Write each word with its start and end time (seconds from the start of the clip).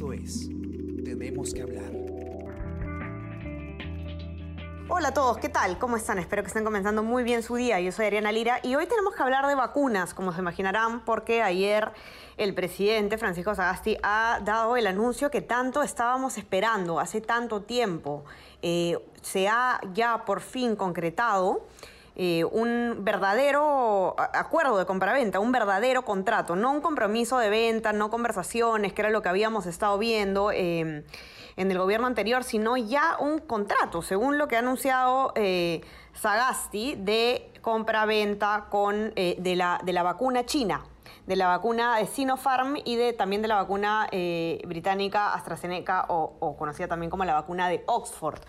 Esto 0.00 0.14
es 0.14 0.48
Tenemos 1.04 1.52
que 1.52 1.60
hablar. 1.60 1.92
Hola 4.88 5.08
a 5.08 5.12
todos, 5.12 5.36
¿qué 5.36 5.50
tal? 5.50 5.78
¿Cómo 5.78 5.98
están? 5.98 6.18
Espero 6.18 6.42
que 6.42 6.46
estén 6.46 6.64
comenzando 6.64 7.02
muy 7.02 7.22
bien 7.22 7.42
su 7.42 7.56
día. 7.56 7.78
Yo 7.80 7.92
soy 7.92 8.06
Ariana 8.06 8.32
Lira 8.32 8.60
y 8.62 8.76
hoy 8.76 8.86
tenemos 8.86 9.14
que 9.14 9.22
hablar 9.22 9.46
de 9.46 9.54
vacunas, 9.54 10.14
como 10.14 10.32
se 10.32 10.40
imaginarán, 10.40 11.04
porque 11.04 11.42
ayer 11.42 11.92
el 12.38 12.54
presidente 12.54 13.18
Francisco 13.18 13.54
Sagasti 13.54 13.98
ha 14.02 14.40
dado 14.42 14.78
el 14.78 14.86
anuncio 14.86 15.30
que 15.30 15.42
tanto 15.42 15.82
estábamos 15.82 16.38
esperando 16.38 16.98
hace 16.98 17.20
tanto 17.20 17.60
tiempo. 17.60 18.24
Eh, 18.62 18.98
se 19.20 19.48
ha 19.48 19.82
ya 19.92 20.24
por 20.24 20.40
fin 20.40 20.76
concretado. 20.76 21.66
Eh, 22.22 22.44
un 22.44 22.98
verdadero 22.98 24.14
acuerdo 24.18 24.76
de 24.76 24.84
compraventa, 24.84 25.40
un 25.40 25.52
verdadero 25.52 26.04
contrato, 26.04 26.54
no 26.54 26.70
un 26.70 26.82
compromiso 26.82 27.38
de 27.38 27.48
venta, 27.48 27.94
no 27.94 28.10
conversaciones, 28.10 28.92
que 28.92 29.00
era 29.00 29.08
lo 29.08 29.22
que 29.22 29.30
habíamos 29.30 29.64
estado 29.64 29.96
viendo 29.96 30.52
eh, 30.52 31.02
en 31.56 31.70
el 31.70 31.78
gobierno 31.78 32.06
anterior, 32.06 32.44
sino 32.44 32.76
ya 32.76 33.16
un 33.20 33.38
contrato, 33.38 34.02
según 34.02 34.36
lo 34.36 34.48
que 34.48 34.56
ha 34.56 34.58
anunciado 34.58 35.32
eh, 35.34 35.80
Sagasti, 36.12 36.94
de 36.98 37.54
compraventa 37.62 38.66
con, 38.68 39.14
de, 39.14 39.54
la, 39.56 39.80
de 39.82 39.92
la 39.94 40.02
vacuna 40.02 40.44
china 40.44 40.82
de 41.30 41.36
la 41.36 41.46
vacuna 41.46 41.98
de 41.98 42.06
Sinopharm 42.08 42.74
y 42.84 42.96
de, 42.96 43.12
también 43.12 43.40
de 43.40 43.46
la 43.46 43.54
vacuna 43.54 44.08
británica 44.66 45.32
AstraZeneca 45.32 46.06
o, 46.08 46.56
conocida 46.58 46.88
también 46.88 47.08
como 47.08 47.24
la 47.24 47.34
vacuna 47.34 47.68
de 47.68 47.84
Oxford. 47.86 48.40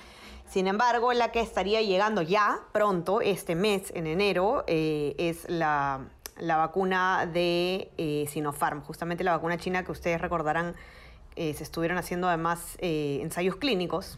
Sin 0.49 0.66
embargo, 0.66 1.13
la 1.13 1.31
que 1.31 1.41
estaría 1.41 1.84
llegando 1.84 2.23
ya 2.23 2.59
pronto, 2.71 3.21
este 3.21 3.54
mes, 3.54 3.91
en 3.96 4.07
enero, 4.07 4.63
eh, 4.65 5.13
es 5.20 5.48
la, 5.48 6.07
vacuna 6.40 7.29
de 7.32 7.91
eh, 7.99 8.26
Sinopharm, 8.27 8.82
justamente 8.82 9.24
la 9.24 9.34
vacuna 9.34 9.59
china 9.59 9.85
que 9.85 9.91
ustedes 9.91 10.20
recordarán 10.20 10.74
eh, 11.35 11.54
se 11.54 11.62
estuvieron 11.62 11.99
haciendo 11.99 12.27
además 12.29 12.77
ensayos 12.79 13.57
clínicos 13.57 14.18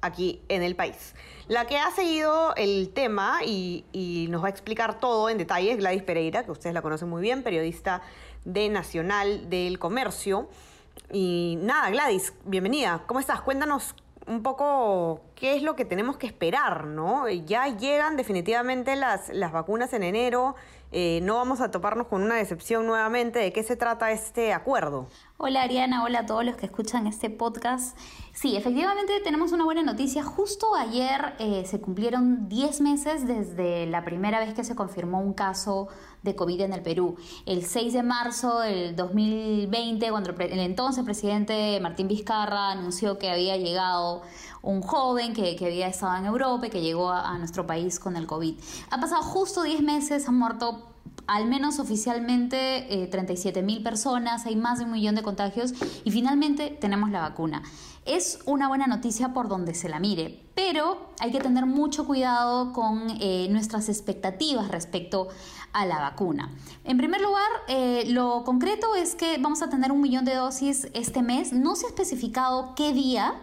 aquí 0.00 0.42
en 0.48 0.62
el 0.62 0.76
país. 0.76 1.14
La 1.48 1.66
que 1.66 1.78
ha 1.78 1.90
seguido 1.90 2.54
el 2.56 2.90
tema 2.90 3.40
y, 3.44 3.84
y, 3.92 4.26
nos 4.28 4.42
va 4.42 4.48
a 4.48 4.50
explicar 4.50 5.00
todo 5.00 5.30
en 5.30 5.38
detalle 5.38 5.72
es 5.72 5.78
Gladys 5.78 6.02
Pereira, 6.02 6.44
que 6.44 6.50
ustedes 6.50 6.74
la 6.74 6.82
conocen 6.82 7.08
muy 7.08 7.22
bien, 7.22 7.42
periodista 7.42 8.02
de 8.44 8.68
Nacional 8.68 9.48
del 9.50 9.78
Comercio. 9.78 10.48
Y 11.12 11.58
nada, 11.60 11.90
Gladys, 11.90 12.34
bienvenida. 12.44 13.02
¿Cómo 13.06 13.20
estás? 13.20 13.40
Cuéntanos 13.40 13.94
un 14.28 14.42
poco 14.42 15.22
qué 15.34 15.56
es 15.56 15.62
lo 15.62 15.74
que 15.74 15.84
tenemos 15.84 16.18
que 16.18 16.26
esperar, 16.26 16.86
¿no? 16.86 17.28
Ya 17.28 17.66
llegan 17.68 18.16
definitivamente 18.16 18.94
las, 18.94 19.30
las 19.30 19.52
vacunas 19.52 19.92
en 19.94 20.02
enero, 20.02 20.54
eh, 20.90 21.20
no 21.22 21.34
vamos 21.34 21.60
a 21.60 21.70
toparnos 21.70 22.06
con 22.06 22.22
una 22.22 22.36
decepción 22.36 22.86
nuevamente. 22.86 23.38
¿De 23.38 23.52
qué 23.52 23.62
se 23.62 23.76
trata 23.76 24.10
este 24.10 24.52
acuerdo? 24.54 25.08
Hola 25.36 25.62
Ariana, 25.62 26.02
hola 26.02 26.20
a 26.20 26.26
todos 26.26 26.44
los 26.44 26.56
que 26.56 26.66
escuchan 26.66 27.06
este 27.06 27.28
podcast. 27.28 27.96
Sí, 28.32 28.56
efectivamente 28.56 29.20
tenemos 29.22 29.52
una 29.52 29.64
buena 29.64 29.82
noticia. 29.82 30.22
Justo 30.22 30.74
ayer 30.74 31.34
eh, 31.38 31.64
se 31.66 31.80
cumplieron 31.80 32.48
10 32.48 32.80
meses 32.80 33.26
desde 33.26 33.86
la 33.86 34.04
primera 34.04 34.40
vez 34.40 34.54
que 34.54 34.64
se 34.64 34.74
confirmó 34.74 35.20
un 35.20 35.34
caso 35.34 35.88
de 36.22 36.34
COVID 36.34 36.60
en 36.62 36.72
el 36.72 36.82
Perú. 36.82 37.16
El 37.46 37.64
6 37.64 37.92
de 37.92 38.02
marzo 38.02 38.60
del 38.60 38.96
2020, 38.96 40.10
cuando 40.10 40.30
el, 40.30 40.58
entonces 40.58 41.04
presidente 41.04 41.78
Martín 41.80 42.08
Vizcarra 42.08 42.70
anunció 42.70 43.18
que 43.18 43.30
había 43.30 43.56
llegado 43.56 44.22
un 44.62 44.82
joven 44.82 45.32
que, 45.32 45.56
había 45.64 45.88
estado 45.88 46.16
en 46.16 46.26
Europa 46.26 46.66
y 46.66 46.70
que 46.70 46.80
llegó 46.80 47.10
a, 47.10 47.36
nuestro 47.38 47.66
país 47.66 47.98
con 48.00 48.16
el 48.16 48.26
COVID. 48.26 48.54
Ha 48.90 49.00
pasado 49.00 49.22
justo 49.22 49.62
10 49.62 49.82
meses, 49.82 50.28
han 50.28 50.36
muerto 50.36 50.84
al 51.26 51.46
menos 51.46 51.78
oficialmente 51.78 53.08
37 53.10 53.60
eh, 53.60 53.62
mil 53.62 53.82
personas, 53.82 54.46
hay 54.46 54.56
más 54.56 54.78
de 54.78 54.86
un 54.86 54.92
millón 54.92 55.14
de 55.14 55.22
contagios 55.22 55.74
y 56.04 56.10
finalmente 56.10 56.76
tenemos 56.80 57.10
la 57.10 57.20
vacuna. 57.20 57.62
Es 58.08 58.38
una 58.46 58.68
buena 58.68 58.86
noticia 58.86 59.34
por 59.34 59.48
donde 59.48 59.74
se 59.74 59.86
la 59.86 60.00
mire, 60.00 60.42
pero 60.54 61.12
hay 61.20 61.30
que 61.30 61.40
tener 61.40 61.66
mucho 61.66 62.06
cuidado 62.06 62.72
con 62.72 63.02
eh, 63.20 63.48
nuestras 63.50 63.90
expectativas 63.90 64.68
respecto 64.68 65.28
a 65.74 65.84
la 65.84 65.98
vacuna. 65.98 66.50
En 66.84 66.96
primer 66.96 67.20
lugar, 67.20 67.50
eh, 67.68 68.04
lo 68.08 68.44
concreto 68.44 68.94
es 68.94 69.14
que 69.14 69.36
vamos 69.36 69.60
a 69.60 69.68
tener 69.68 69.92
un 69.92 70.00
millón 70.00 70.24
de 70.24 70.36
dosis 70.36 70.88
este 70.94 71.20
mes. 71.20 71.52
No 71.52 71.76
se 71.76 71.84
ha 71.84 71.88
especificado 71.90 72.74
qué 72.74 72.94
día, 72.94 73.34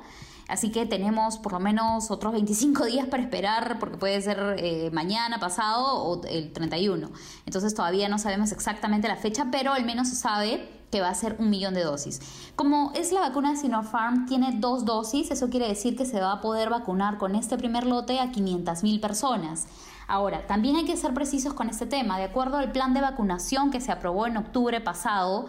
Así 0.47 0.69
que 0.69 0.85
tenemos 0.85 1.39
por 1.39 1.53
lo 1.53 1.59
menos 1.59 2.11
otros 2.11 2.31
25 2.33 2.85
días 2.85 3.07
para 3.07 3.23
esperar, 3.23 3.79
porque 3.79 3.97
puede 3.97 4.21
ser 4.21 4.57
eh, 4.59 4.91
mañana, 4.93 5.39
pasado 5.39 6.03
o 6.03 6.23
el 6.27 6.53
31. 6.53 7.09
Entonces 7.47 7.73
todavía 7.73 8.09
no 8.09 8.19
sabemos 8.19 8.51
exactamente 8.51 9.07
la 9.07 9.15
fecha, 9.15 9.47
pero 9.51 9.73
al 9.73 9.85
menos 9.85 10.09
se 10.09 10.15
sabe 10.15 10.69
que 10.91 11.01
va 11.01 11.09
a 11.09 11.15
ser 11.15 11.35
un 11.39 11.49
millón 11.49 11.73
de 11.73 11.83
dosis. 11.83 12.21
Como 12.55 12.91
es 12.95 13.11
la 13.11 13.21
vacuna 13.21 13.51
de 13.51 13.57
Sinopharm, 13.57 14.25
tiene 14.25 14.53
dos 14.59 14.85
dosis, 14.85 15.31
eso 15.31 15.49
quiere 15.49 15.67
decir 15.67 15.95
que 15.95 16.05
se 16.05 16.21
va 16.21 16.31
a 16.31 16.41
poder 16.41 16.69
vacunar 16.69 17.17
con 17.17 17.35
este 17.35 17.57
primer 17.57 17.85
lote 17.85 18.19
a 18.19 18.31
500 18.31 18.83
mil 18.83 18.99
personas. 18.99 19.67
Ahora, 20.07 20.45
también 20.45 20.75
hay 20.75 20.85
que 20.85 20.97
ser 20.97 21.13
precisos 21.13 21.53
con 21.53 21.69
este 21.69 21.85
tema. 21.85 22.17
De 22.17 22.25
acuerdo 22.25 22.57
al 22.57 22.71
plan 22.71 22.93
de 22.93 23.01
vacunación 23.01 23.71
que 23.71 23.81
se 23.81 23.91
aprobó 23.91 24.27
en 24.27 24.37
octubre 24.37 24.79
pasado, 24.79 25.47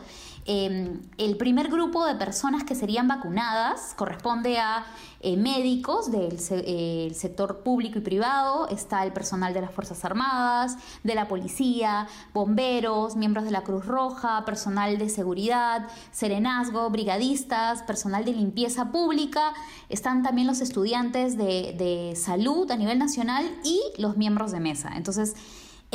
Em, 0.49 1.01
el 1.19 1.37
primer 1.37 1.69
grupo 1.69 2.07
de 2.07 2.15
personas 2.15 2.63
que 2.63 2.77
serían 2.77 3.09
vacunadas 3.09 3.95
corresponde 3.97 4.59
a 4.59 4.87
eh, 5.19 5.37
médicos 5.37 6.13
del 6.13 6.39
eh, 6.51 7.11
sector 7.17 7.65
público 7.65 7.99
y 7.99 8.03
privado, 8.03 8.69
está 8.69 9.03
el 9.03 9.13
personal 9.13 9.53
de 9.55 9.61
las 9.61 9.73
Fuerzas 9.73 10.05
Armadas, 10.05 10.77
de 11.03 11.17
la 11.17 11.27
policía, 11.27 12.07
bomberos, 12.33 13.17
miembros 13.17 13.45
de 13.45 13.51
la 13.51 13.63
Cruz 13.63 13.87
Roja, 13.87 14.45
personal 14.45 14.99
de 14.99 15.09
seguridad, 15.09 15.89
serenazgo, 16.13 16.91
brigadistas, 16.91 17.83
personal 17.83 18.25
de 18.25 18.33
limpieza 18.33 18.93
pública, 18.93 19.53
están 19.89 20.23
también 20.23 20.47
los 20.47 20.61
estudiantes 20.61 21.37
de, 21.37 21.75
de 21.77 22.15
salud 22.15 22.71
a 22.71 22.77
nivel 22.77 23.01
nacional 23.01 23.51
y 23.65 23.81
los 23.99 24.17
miembros 24.17 24.53
de 24.53 24.61
mesa. 24.61 24.93
Entonces, 24.95 25.35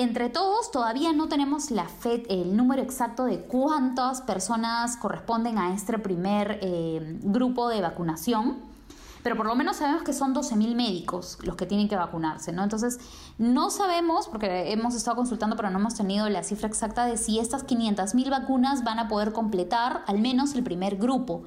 entre 0.02 0.30
todos 0.30 0.72
todavía 0.72 1.14
no 1.14 1.28
tenemos 1.28 1.70
la 1.70 1.86
fe, 1.86 2.24
el 2.30 2.58
número 2.58 2.82
exacto 2.82 3.26
de 3.26 3.42
cuántas 3.42 4.22
personas 4.22 4.98
corresponden 4.98 5.58
a 5.58 5.74
este 5.74 6.00
primer 6.00 6.60
eh, 6.62 7.20
grupo 7.22 7.70
de 7.70 7.82
vacunación, 7.82 8.58
pero 9.22 9.38
por 9.38 9.46
lo 9.46 9.56
menos 9.56 9.78
sabemos 9.78 10.02
que 10.02 10.14
son 10.14 10.34
12.000 10.34 10.76
médicos 10.76 11.38
los 11.44 11.56
que 11.56 11.68
tienen 11.68 11.88
que 11.88 11.96
vacunarse, 11.96 12.52
¿no? 12.52 12.64
Entonces, 12.64 13.00
no 13.38 13.70
sabemos, 13.70 14.28
porque 14.28 14.72
hemos 14.72 14.96
estado 14.96 15.18
consultando, 15.18 15.56
pero 15.56 15.70
no 15.70 15.78
hemos 15.78 15.94
tenido 15.94 16.28
la 16.30 16.44
cifra 16.44 16.68
exacta 16.68 17.06
de 17.06 17.18
si 17.18 17.38
estas 17.38 17.68
500.000 17.68 18.30
vacunas 18.32 18.84
van 18.84 18.98
a 18.98 19.08
poder 19.08 19.32
completar 19.34 20.04
al 20.08 20.20
menos 20.20 20.56
el 20.56 20.64
primer 20.64 20.96
grupo 20.96 21.44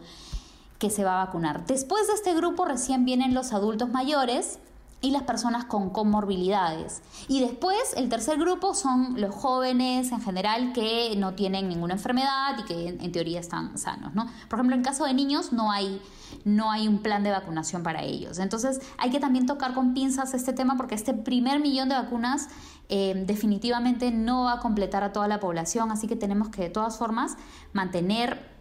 que 0.79 0.91
se 0.91 1.03
va 1.03 1.21
a 1.21 1.25
vacunar. 1.27 1.67
Después 1.67 2.07
de 2.07 2.15
este 2.15 2.35
grupo 2.35 2.65
recién 2.65 3.05
vienen 3.05 3.35
los 3.35 3.53
adultos 3.53 3.89
mayores, 3.89 4.61
y 5.05 5.11
las 5.11 5.25
personas 5.25 5.67
con 5.67 5.91
comorbilidades. 5.91 7.03
Y 7.29 7.41
después 7.41 7.77
el 7.95 8.09
tercer 8.09 8.39
grupo 8.39 8.73
son 8.73 9.21
los 9.21 9.35
jóvenes 9.35 10.11
en 10.13 10.23
general 10.23 10.73
que 10.73 11.15
no 11.19 11.35
tienen 11.35 11.69
ninguna 11.69 11.93
enfermedad 11.93 12.59
y 12.59 12.63
que 12.63 12.89
en, 12.89 13.13
teoría 13.13 13.39
están 13.39 13.77
sanos. 13.77 14.15
¿no? 14.15 14.25
Por 14.49 14.59
ejemplo, 14.59 14.75
en 14.75 14.83
caso 14.83 15.05
de 15.05 15.13
niños 15.13 15.53
no 15.53 15.71
hay, 15.71 16.01
no 16.47 16.71
hay 16.71 16.89
un 16.89 17.03
plan 17.03 17.23
de 17.23 17.31
vacunación 17.31 17.83
para 17.83 18.03
ellos. 18.03 18.39
Entonces 18.39 18.81
hay 18.97 19.11
que 19.11 19.21
también 19.21 19.45
tocar 19.45 19.75
con 19.75 19.93
pinzas 19.93 20.33
este 20.33 20.55
tema 20.55 20.79
porque 20.79 20.95
este 20.95 21.13
primer 21.13 21.61
millón 21.61 21.91
de 21.91 21.97
vacunas 21.97 22.49
eh, 22.89 23.25
definitivamente 23.27 24.11
no 24.11 24.45
va 24.45 24.55
a 24.55 24.61
completar 24.61 25.05
a 25.05 25.13
toda 25.13 25.29
la 25.29 25.39
población, 25.39 25.91
así 25.91 26.07
que 26.07 26.17
tenemos 26.17 26.49
que 26.49 26.63
de 26.63 26.71
todas 26.71 26.97
formas 26.97 27.37
mantener 27.75 28.55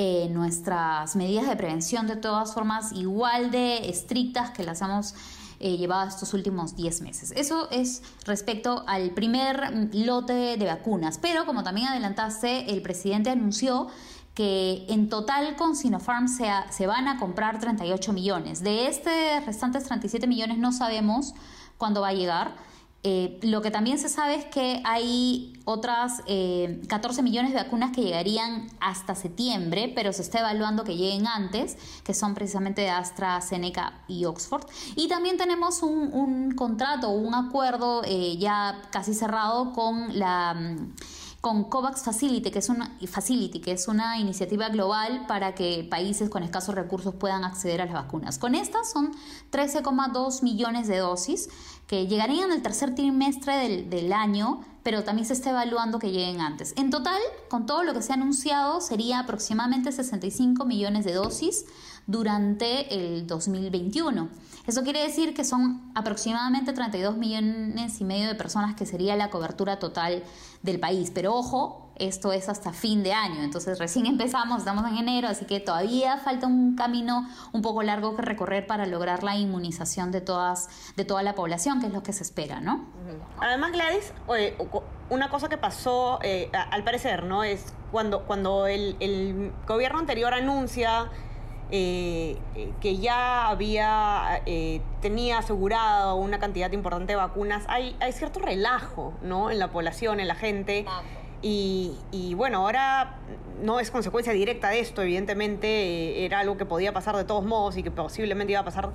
eh, 0.00 0.28
nuestras 0.30 1.16
medidas 1.16 1.48
de 1.48 1.56
prevención 1.56 2.06
de 2.06 2.14
todas 2.14 2.54
formas 2.54 2.92
igual 2.92 3.50
de 3.50 3.88
estrictas 3.88 4.50
que 4.50 4.62
las 4.62 4.80
hemos 4.80 5.14
eh, 5.60 5.88
estos 6.06 6.34
últimos 6.34 6.76
10 6.76 7.02
meses. 7.02 7.32
Eso 7.36 7.68
es 7.70 8.02
respecto 8.24 8.84
al 8.86 9.10
primer 9.10 9.90
lote 9.94 10.56
de 10.56 10.66
vacunas. 10.66 11.18
Pero 11.18 11.46
como 11.46 11.62
también 11.62 11.88
adelantaste, 11.88 12.72
el 12.72 12.82
presidente 12.82 13.30
anunció 13.30 13.88
que 14.34 14.86
en 14.88 15.08
total 15.08 15.56
con 15.56 15.74
Sinopharm 15.74 16.28
se, 16.28 16.48
se 16.70 16.86
van 16.86 17.08
a 17.08 17.18
comprar 17.18 17.58
38 17.58 18.12
millones. 18.12 18.62
De 18.62 18.86
este 18.86 19.40
restantes 19.40 19.84
37 19.84 20.28
millones 20.28 20.58
no 20.58 20.72
sabemos 20.72 21.34
cuándo 21.76 22.02
va 22.02 22.08
a 22.08 22.12
llegar. 22.12 22.54
Eh, 23.04 23.38
lo 23.42 23.62
que 23.62 23.70
también 23.70 23.96
se 23.98 24.08
sabe 24.08 24.34
es 24.34 24.44
que 24.46 24.82
hay 24.84 25.52
otras 25.64 26.20
14 26.26 26.26
eh, 26.26 27.22
millones 27.22 27.52
de 27.52 27.58
vacunas 27.58 27.92
que 27.92 28.02
llegarían 28.02 28.66
hasta 28.80 29.14
septiembre, 29.14 29.92
pero 29.94 30.12
se 30.12 30.22
está 30.22 30.40
evaluando 30.40 30.82
que 30.82 30.96
lleguen 30.96 31.28
antes, 31.28 31.76
que 32.02 32.12
son 32.12 32.34
precisamente 32.34 32.82
de 32.82 32.90
AstraZeneca 32.90 34.02
y 34.08 34.24
Oxford. 34.24 34.66
Y 34.96 35.06
también 35.06 35.36
tenemos 35.36 35.82
un, 35.82 36.12
un 36.12 36.50
contrato, 36.52 37.10
un 37.10 37.34
acuerdo 37.34 38.02
eh, 38.04 38.36
ya 38.36 38.82
casi 38.90 39.14
cerrado 39.14 39.72
con 39.72 40.18
la... 40.18 40.54
Mm, 40.54 40.94
con 41.40 41.64
COVAX 41.64 42.02
Facility, 42.02 42.50
que 42.50 42.58
es 42.58 42.68
una, 42.68 42.96
Facility, 43.06 43.60
que 43.60 43.72
es 43.72 43.86
una 43.86 44.18
iniciativa 44.18 44.68
global 44.70 45.24
para 45.28 45.54
que 45.54 45.86
países 45.88 46.28
con 46.30 46.42
escasos 46.42 46.74
recursos 46.74 47.14
puedan 47.14 47.44
acceder 47.44 47.80
a 47.80 47.84
las 47.84 47.94
vacunas. 47.94 48.38
Con 48.38 48.54
estas 48.54 48.90
son 48.90 49.12
13,2 49.52 50.42
millones 50.42 50.88
de 50.88 50.98
dosis 50.98 51.48
que 51.86 52.06
llegarían 52.06 52.50
el 52.50 52.60
tercer 52.60 52.94
trimestre 52.94 53.56
del, 53.56 53.88
del 53.88 54.12
año, 54.12 54.64
pero 54.82 55.04
también 55.04 55.26
se 55.26 55.32
está 55.34 55.50
evaluando 55.50 56.00
que 56.00 56.10
lleguen 56.10 56.40
antes. 56.40 56.74
En 56.76 56.90
total, 56.90 57.20
con 57.48 57.66
todo 57.66 57.84
lo 57.84 57.94
que 57.94 58.02
se 58.02 58.12
ha 58.12 58.16
anunciado, 58.16 58.80
sería 58.80 59.20
aproximadamente 59.20 59.92
65 59.92 60.64
millones 60.64 61.04
de 61.04 61.12
dosis 61.12 61.66
durante 62.08 62.92
el 62.94 63.26
2021. 63.26 64.28
Eso 64.66 64.82
quiere 64.82 65.02
decir 65.02 65.34
que 65.34 65.44
son 65.44 65.92
aproximadamente 65.94 66.72
32 66.72 67.16
millones 67.16 68.00
y 68.00 68.04
medio 68.04 68.26
de 68.26 68.34
personas 68.34 68.74
que 68.74 68.86
sería 68.86 69.14
la 69.14 69.30
cobertura 69.30 69.78
total 69.78 70.24
del 70.62 70.80
país. 70.80 71.12
Pero 71.14 71.34
ojo, 71.34 71.92
esto 71.96 72.32
es 72.32 72.48
hasta 72.48 72.72
fin 72.72 73.02
de 73.02 73.12
año, 73.12 73.42
entonces 73.42 73.78
recién 73.78 74.06
empezamos, 74.14 74.60
estamos 74.60 74.90
en 74.90 74.96
enero, 74.96 75.28
así 75.28 75.44
que 75.44 75.60
todavía 75.60 76.16
falta 76.16 76.46
un 76.46 76.76
camino 76.76 77.28
un 77.52 77.60
poco 77.60 77.82
largo 77.82 78.16
que 78.16 78.22
recorrer 78.22 78.66
para 78.66 78.86
lograr 78.86 79.22
la 79.22 79.36
inmunización 79.36 80.10
de 80.10 80.22
todas 80.22 80.68
de 80.96 81.04
toda 81.04 81.22
la 81.22 81.34
población, 81.34 81.78
que 81.80 81.88
es 81.88 81.92
lo 81.92 82.02
que 82.02 82.14
se 82.14 82.22
espera, 82.22 82.60
¿no? 82.60 82.86
Además, 83.38 83.72
Gladys, 83.72 84.14
una 85.10 85.28
cosa 85.28 85.48
que 85.48 85.58
pasó, 85.58 86.20
eh, 86.22 86.50
al 86.52 86.84
parecer, 86.84 87.24
¿no? 87.24 87.44
Es 87.44 87.74
cuando, 87.90 88.24
cuando 88.24 88.66
el, 88.66 88.96
el 89.00 89.52
gobierno 89.66 89.98
anterior 89.98 90.32
anuncia 90.34 91.10
eh, 91.70 92.38
eh, 92.54 92.72
que 92.80 92.96
ya 92.96 93.48
había, 93.48 94.40
eh, 94.46 94.80
tenía 95.02 95.38
asegurado 95.38 96.16
una 96.16 96.38
cantidad 96.38 96.72
importante 96.72 97.12
de 97.12 97.16
vacunas, 97.16 97.64
hay, 97.68 97.94
hay 98.00 98.12
cierto 98.12 98.40
relajo 98.40 99.12
¿no? 99.20 99.50
en 99.50 99.58
la 99.58 99.70
población, 99.70 100.18
en 100.18 100.28
la 100.28 100.34
gente. 100.34 100.86
Y, 101.42 101.92
y, 102.10 102.32
bueno, 102.34 102.58
ahora 102.58 103.18
no 103.62 103.80
es 103.80 103.90
consecuencia 103.90 104.32
directa 104.32 104.70
de 104.70 104.80
esto, 104.80 105.02
evidentemente 105.02 106.24
era 106.24 106.40
algo 106.40 106.56
que 106.56 106.64
podía 106.64 106.92
pasar 106.92 107.16
de 107.16 107.24
todos 107.24 107.44
modos 107.44 107.76
y 107.76 107.82
que 107.82 107.90
posiblemente 107.90 108.52
iba 108.52 108.60
a 108.60 108.64
pasar 108.64 108.90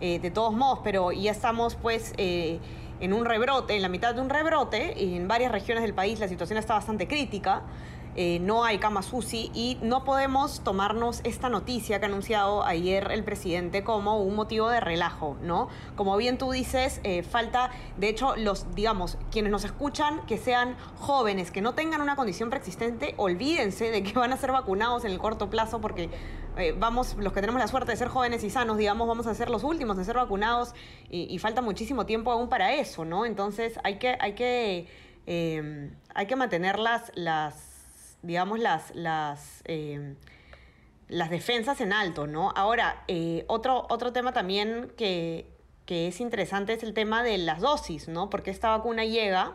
de 0.00 0.30
todos 0.30 0.52
modos, 0.52 0.78
pero 0.84 1.10
ya 1.10 1.32
estamos 1.32 1.74
pues 1.74 2.12
en 2.16 3.12
un 3.12 3.24
rebrote, 3.24 3.74
en 3.74 3.82
la 3.82 3.88
mitad 3.88 4.14
de 4.14 4.20
un 4.20 4.28
rebrote, 4.28 4.94
y 4.96 5.16
en 5.16 5.26
varias 5.26 5.50
regiones 5.50 5.82
del 5.82 5.92
país 5.94 6.20
la 6.20 6.28
situación 6.28 6.56
está 6.56 6.74
bastante 6.74 7.08
crítica. 7.08 7.62
Eh, 8.20 8.40
no 8.40 8.64
hay 8.64 8.78
cama 8.78 9.02
SUSI 9.02 9.52
y 9.54 9.78
no 9.80 10.02
podemos 10.02 10.64
tomarnos 10.64 11.20
esta 11.22 11.48
noticia 11.48 12.00
que 12.00 12.06
ha 12.06 12.08
anunciado 12.08 12.64
ayer 12.64 13.12
el 13.12 13.22
presidente 13.22 13.84
como 13.84 14.20
un 14.20 14.34
motivo 14.34 14.68
de 14.68 14.80
relajo, 14.80 15.36
¿no? 15.40 15.68
Como 15.94 16.16
bien 16.16 16.36
tú 16.36 16.50
dices, 16.50 17.00
eh, 17.04 17.22
falta, 17.22 17.70
de 17.96 18.08
hecho, 18.08 18.34
los, 18.34 18.74
digamos, 18.74 19.18
quienes 19.30 19.52
nos 19.52 19.62
escuchan, 19.62 20.26
que 20.26 20.36
sean 20.36 20.76
jóvenes, 20.96 21.52
que 21.52 21.60
no 21.60 21.74
tengan 21.74 22.00
una 22.00 22.16
condición 22.16 22.50
preexistente, 22.50 23.14
olvídense 23.18 23.92
de 23.92 24.02
que 24.02 24.12
van 24.18 24.32
a 24.32 24.36
ser 24.36 24.50
vacunados 24.50 25.04
en 25.04 25.12
el 25.12 25.20
corto 25.20 25.48
plazo 25.48 25.80
porque 25.80 26.10
eh, 26.56 26.74
vamos, 26.76 27.14
los 27.20 27.32
que 27.32 27.40
tenemos 27.40 27.60
la 27.60 27.68
suerte 27.68 27.92
de 27.92 27.98
ser 27.98 28.08
jóvenes 28.08 28.42
y 28.42 28.50
sanos, 28.50 28.78
digamos, 28.78 29.06
vamos 29.06 29.28
a 29.28 29.34
ser 29.36 29.48
los 29.48 29.62
últimos 29.62 29.96
en 29.96 30.04
ser 30.04 30.16
vacunados 30.16 30.74
y, 31.08 31.38
falta 31.38 31.62
muchísimo 31.62 32.04
tiempo 32.04 32.32
aún 32.32 32.48
para 32.48 32.74
eso, 32.74 33.04
¿no? 33.04 33.24
Entonces 33.26 33.78
hay 33.84 34.00
que, 34.00 34.18
hay 34.18 34.32
que, 34.34 34.88
hay 36.14 36.26
que 36.26 36.34
mantener 36.34 36.80
las, 36.80 37.12
las 37.14 37.67
digamos, 38.22 38.58
las, 38.58 38.94
las, 38.94 39.62
eh, 39.64 40.14
las 41.08 41.30
defensas 41.30 41.80
en 41.80 41.92
alto, 41.92 42.26
¿no? 42.26 42.52
Ahora, 42.54 43.02
eh, 43.08 43.44
otro, 43.48 43.86
otro 43.90 44.12
tema 44.12 44.32
también 44.32 44.92
que, 44.96 45.56
es 45.86 46.20
interesante 46.20 46.74
es 46.74 46.82
el 46.82 46.92
tema 46.92 47.22
de 47.22 47.38
las 47.38 47.60
dosis, 47.60 48.08
¿no? 48.08 48.28
Porque 48.28 48.50
esta 48.50 48.76
vacuna 48.76 49.06
llega 49.06 49.54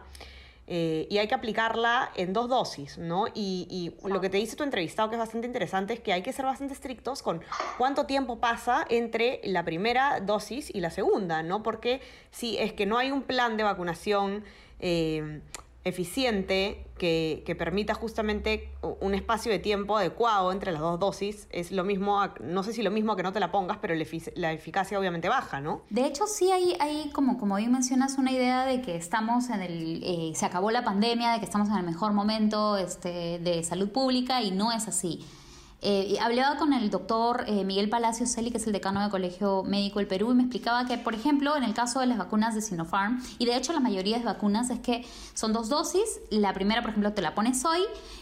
eh, 0.65 1.05
y 1.11 1.19
hay 1.19 1.27
que 1.27 1.35
aplicarla 1.35 2.09
en 2.15 2.33
dos 2.33 2.49
dosis, 2.49 2.97
¿no? 2.97 3.27
Y, 3.35 3.67
y, 3.69 4.07
lo 4.09 4.19
que 4.19 4.31
te 4.31 4.37
dice 4.37 4.55
tu 4.55 4.63
entrevistado, 4.63 5.09
que 5.09 5.15
es 5.15 5.19
bastante 5.19 5.45
interesante, 5.45 5.93
es 5.93 5.99
que 5.99 6.11
hay 6.11 6.23
que 6.23 6.33
ser 6.33 6.45
bastante 6.45 6.73
estrictos 6.73 7.21
con 7.21 7.43
cuánto 7.77 8.07
tiempo 8.07 8.39
pasa 8.39 8.83
entre 8.89 9.41
la 9.43 9.63
primera 9.63 10.21
dosis 10.21 10.73
y 10.73 10.79
la 10.79 10.89
segunda, 10.89 11.43
¿no? 11.43 11.61
Porque 11.61 12.01
si 12.31 12.57
es 12.57 12.73
que 12.73 12.87
no 12.87 12.97
hay 12.97 13.11
un 13.11 13.21
plan 13.21 13.55
de 13.55 13.63
vacunación 13.63 14.43
eficiente 15.85 16.85
que, 16.97 17.55
permita 17.57 17.93
justamente 17.93 18.69
un 19.01 19.13
espacio 19.13 19.51
de 19.51 19.59
tiempo 19.59 19.97
adecuado 19.97 20.51
entre 20.51 20.71
las 20.71 20.81
dos 20.81 20.99
dosis 20.99 21.47
es 21.51 21.71
lo 21.71 21.83
mismo, 21.83 22.19
no 22.41 22.63
sé 22.63 22.73
si 22.73 22.81
lo 22.81 22.91
mismo 22.91 23.15
que 23.15 23.23
no 23.23 23.31
te 23.33 23.39
la 23.39 23.51
pongas, 23.51 23.77
pero 23.81 23.93
la, 24.35 24.53
eficacia 24.53 24.97
obviamente 24.97 25.29
baja, 25.29 25.59
¿no? 25.59 25.81
De 25.89 26.05
hecho, 26.05 26.25
sí 26.27 26.51
hay, 26.51 26.75
hay 26.79 27.09
como, 27.11 27.37
como 27.37 27.57
bien 27.57 27.71
mencionas, 27.71 28.17
una 28.17 28.31
idea 28.31 28.65
de 28.65 28.81
que 28.81 28.95
estamos 28.95 29.49
en 29.49 29.61
el, 29.61 30.03
eh, 30.03 30.31
se 30.35 30.45
acabó 30.45 30.71
la 30.71 30.83
pandemia, 30.83 31.33
de 31.33 31.39
que 31.39 31.45
estamos 31.45 31.67
en 31.69 31.75
el 31.75 31.83
mejor 31.83 32.13
momento 32.13 32.77
este, 32.77 33.39
de 33.39 33.63
salud 33.63 33.89
pública 33.89 34.41
y 34.41 34.51
no 34.51 34.71
es 34.71 34.87
así. 34.87 35.25
Eh, 35.85 36.17
hablaba 36.21 36.55
con 36.55 36.71
el 36.71 36.89
doctor 36.89 37.43
eh, 37.45 37.65
Miguel 37.65 37.89
Palacio 37.89 38.25
Celi, 38.25 38.51
que 38.51 38.57
es 38.57 38.65
el 38.67 38.71
decano 38.71 39.01
del 39.01 39.09
Colegio 39.09 39.63
Médico 39.63 39.99
del 39.99 40.07
Perú, 40.07 40.31
y 40.31 40.35
me 40.35 40.43
explicaba 40.43 40.85
que, 40.85 40.97
por 40.97 41.13
ejemplo, 41.13 41.57
en 41.57 41.63
el 41.63 41.73
caso 41.73 41.99
de 41.99 42.05
las 42.05 42.17
vacunas 42.17 42.55
de 42.55 42.61
Sinopharm, 42.61 43.21
y 43.37 43.45
de 43.45 43.57
hecho 43.57 43.73
la 43.73 43.81
mayoría 43.81 44.17
de 44.17 44.23
vacunas 44.23 44.69
es 44.69 44.79
que 44.79 45.05
son 45.33 45.51
dos 45.51 45.67
dosis, 45.67 46.21
la 46.29 46.53
primera, 46.53 46.81
por 46.81 46.91
ejemplo, 46.91 47.11
te 47.11 47.21
la 47.21 47.35
pones 47.35 47.65
hoy, 47.65 47.81